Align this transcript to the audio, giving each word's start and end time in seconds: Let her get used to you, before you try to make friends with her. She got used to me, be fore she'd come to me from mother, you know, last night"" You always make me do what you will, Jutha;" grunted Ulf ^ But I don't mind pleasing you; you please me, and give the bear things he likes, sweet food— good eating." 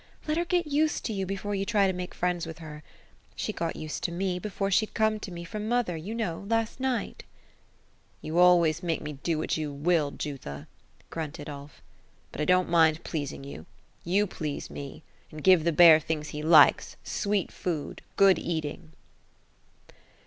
Let 0.27 0.37
her 0.37 0.45
get 0.45 0.65
used 0.65 1.05
to 1.05 1.13
you, 1.13 1.27
before 1.27 1.53
you 1.53 1.63
try 1.63 1.85
to 1.85 1.93
make 1.93 2.15
friends 2.15 2.47
with 2.47 2.57
her. 2.57 2.81
She 3.35 3.53
got 3.53 3.75
used 3.75 4.03
to 4.05 4.11
me, 4.11 4.39
be 4.39 4.49
fore 4.49 4.71
she'd 4.71 4.95
come 4.95 5.19
to 5.19 5.29
me 5.31 5.43
from 5.43 5.69
mother, 5.69 5.95
you 5.95 6.15
know, 6.15 6.43
last 6.49 6.79
night"" 6.79 7.23
You 8.23 8.39
always 8.39 8.81
make 8.81 8.99
me 8.99 9.19
do 9.21 9.37
what 9.37 9.57
you 9.57 9.71
will, 9.71 10.09
Jutha;" 10.09 10.65
grunted 11.11 11.47
Ulf 11.47 11.73
^ 11.83 11.83
But 12.31 12.41
I 12.41 12.45
don't 12.45 12.67
mind 12.67 13.03
pleasing 13.03 13.43
you; 13.43 13.67
you 14.03 14.25
please 14.25 14.71
me, 14.71 15.03
and 15.29 15.43
give 15.43 15.63
the 15.65 15.71
bear 15.71 15.99
things 15.99 16.29
he 16.29 16.41
likes, 16.41 16.95
sweet 17.03 17.51
food— 17.51 18.01
good 18.17 18.39
eating." 18.39 18.93